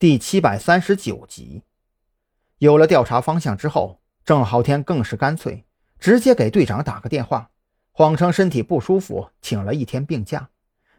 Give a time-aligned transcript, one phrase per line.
[0.00, 1.64] 第七百三十九集。
[2.58, 5.64] 有了调查方向之后，郑浩天更是干脆，
[5.98, 7.50] 直接给队长打个电话，
[7.90, 10.50] 谎称身体不舒服，请了一天病假，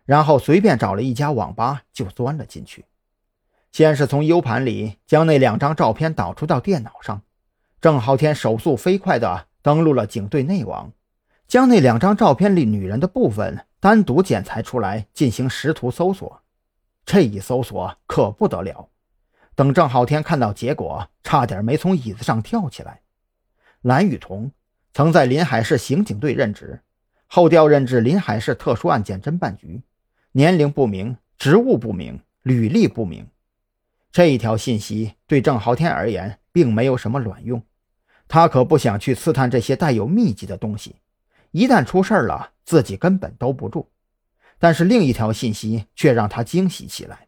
[0.04, 2.83] 然后随便找了一家网吧就钻了进去。
[3.71, 7.21] 先是从 U 盘里将那两张照片导出到电脑上，
[7.79, 10.91] 郑浩天手速飞快地登录了警队内网，
[11.47, 16.41] 将那两张照片里女人的部分单独剪裁出来进行识图搜索。
[17.10, 18.88] 这一搜索可不得了，
[19.55, 23.02] 等郑浩天看到结果，差点没从椅子上跳起来。
[23.82, 24.52] 蓝雨桐
[24.93, 26.83] 曾在临海市刑警队任职，
[27.25, 29.82] 后调任至临海市特殊案件侦办局，
[30.33, 33.28] 年龄不明，职务不明，履历不明。
[34.11, 37.59] 这一条信息对郑浩天而言并没有什么卵用，
[38.28, 40.97] 他可不想去刺探这些带有秘籍的东西，
[41.50, 43.89] 一旦出事了，自己根本兜不住。
[44.59, 47.27] 但是另一条信息却让他惊喜起来，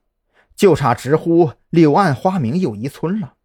[0.55, 3.35] 就差直呼“柳暗花明又一村”了，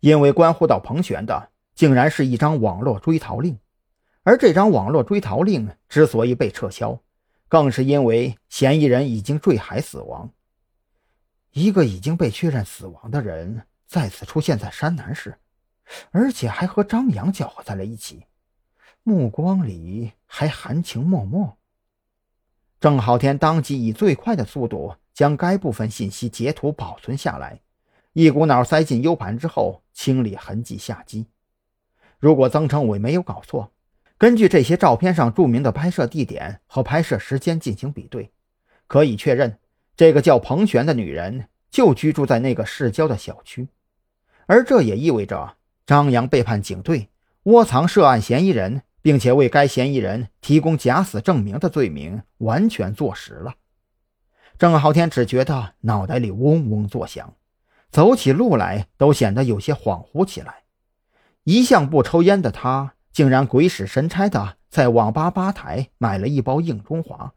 [0.00, 3.58] 因为关乎到彭璇的，竟然是一张网络追逃令，
[4.22, 7.00] 而这张网络追逃令之所以被撤销，
[7.48, 10.30] 更是因为嫌疑人已经坠海死亡。
[11.52, 15.36] 一个已经被确认死亡的人再次出现在山南市，
[16.10, 18.26] 而且还和张扬搅和在了一起，
[19.02, 21.56] 目光里还含情脉脉。
[22.80, 27.60] 郑浩天当即以最快的速度将该部分信息截图保存下来，
[28.14, 31.26] 一股脑塞进 U 盘之后清理痕迹下机。
[32.18, 33.70] 如果曾成伟没有搞错，
[34.16, 38.30] 根据这些照片上著名的拍摄地点和拍摄时间进行比对，
[38.86, 39.58] 可以确认。
[39.94, 43.68] 这个叫彭璇的女人就居住在那个市郊的小区，
[44.46, 47.10] 而这也意味着张扬背叛警队、
[47.42, 53.54] 窝藏涉案嫌疑人，并且为该嫌疑人提供假死证明的罪名完全坐实了。
[54.58, 57.34] 郑浩天只觉得脑袋里嗡嗡作响，
[57.90, 60.64] 走起路来都显得有些恍惚起来。
[61.44, 67.32] 一向不抽烟的他，竟然鬼使神差的在网吧吧台买了一包硬中华，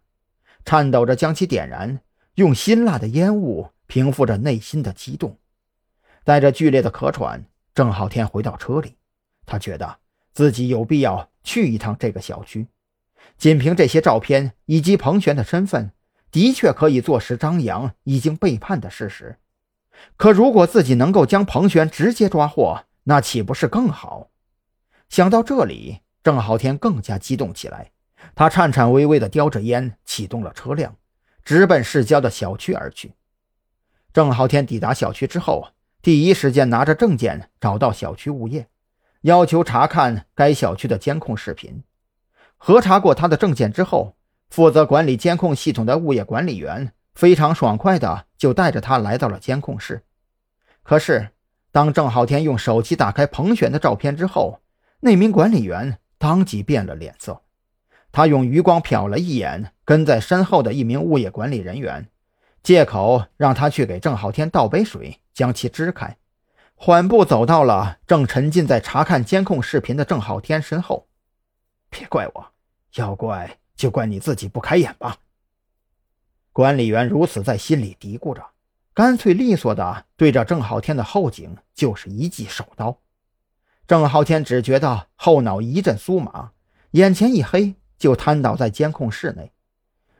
[0.66, 2.02] 颤抖着将其点燃。
[2.36, 5.38] 用辛辣的烟雾平复着内心的激动，
[6.24, 7.46] 带着剧烈的咳喘，
[7.76, 8.98] 郑浩天回到车里。
[9.46, 10.00] 他觉得
[10.34, 12.68] 自己有必要去一趟这个小区。
[13.38, 15.92] 仅凭这些照片以及彭璇的身份，
[16.32, 19.38] 的确可以坐实张扬已经背叛的事实。
[20.18, 24.30] 可如果自己能够将彭璇直接抓获，那岂不是更好？
[25.10, 27.92] 想到这里，郑浩天更加激动起来。
[28.36, 30.96] 他颤颤巍巍地叼着烟，启动了车辆。
[31.44, 33.14] 直奔市郊的小区而去。
[34.14, 35.68] 郑浩天抵达小区之后，
[36.02, 38.68] 第一时间拿着证件找到小区物业，
[39.24, 41.84] 要求查看该小区的监控视频。
[42.58, 44.16] 核查过他的证件之后，
[44.50, 50.04] 负责管理监控系统的物业管理员非常爽快的就带着他来到了监控室。
[50.84, 51.30] 可是，
[51.72, 54.60] 当郑浩天用手机打开彭璇的照片之后，
[55.00, 57.42] 那名管理员当即变了脸色。
[58.12, 62.08] 他用余光瞟了一眼跟在身后的一名物业管理人员，
[62.62, 66.18] 借口让他去给郑浩天倒杯水，将其支开，
[66.76, 71.08] 缓步走到了正沉浸在查看监控视频的郑浩天身后。
[71.90, 72.52] 别怪我，
[72.96, 75.18] 要怪就怪你自己不开眼吧。
[76.52, 78.46] 管理员如此在心里嘀咕着，
[78.94, 83.00] 干脆利索的对着郑浩天的后颈就是一记手刀。
[83.88, 86.52] 郑浩天只觉得后脑一阵酥麻，
[86.92, 87.76] 眼前一黑。
[87.96, 89.54] 就瘫倒在监控室内，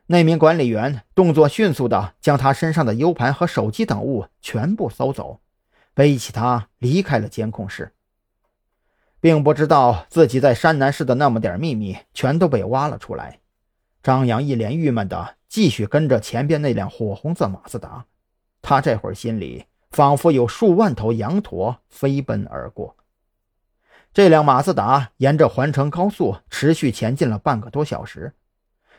[0.06, 5.42] 那名管理员动作迅速的将他身上的 U 盘和手机等物全部搜走，
[5.94, 7.94] 背起他离开了监控室，
[9.20, 13.40] 并不知道自己在山南市的那么点秘密全都被挖了出来。
[14.02, 18.06] 张扬一脸郁闷的继续跟着前边那辆火红色马自达，
[18.62, 22.96] 他这会儿心里仿佛有数万头羊驼飞奔而过。
[24.14, 28.34] 这辆马自达沿着环城高速持续前进了半个多小时，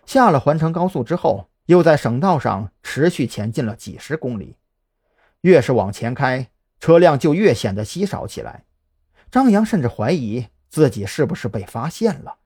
[0.07, 4.57] 下了环城高速之后，又在省道上持续前进了几十公里。
[5.43, 6.49] 越是往前开，
[6.85, 8.65] 车辆就越显得稀少起来。
[9.31, 12.37] 张扬甚至怀疑自己是不是被发现了。